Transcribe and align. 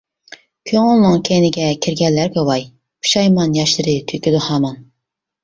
كۆڭۈلنىڭ 0.69 1.19
كەينىگە 1.29 1.67
كىرگەنلەرگە 1.87 2.47
ۋاي، 2.49 2.65
پۇشايمان 2.71 3.55
ياشلىرى 3.61 3.95
تۆكىدۇ 4.15 4.43
ھامان. 4.49 4.83